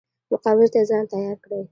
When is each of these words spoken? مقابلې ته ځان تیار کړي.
مقابلې 0.31 0.67
ته 0.73 0.79
ځان 0.89 1.03
تیار 1.11 1.37
کړي. 1.43 1.59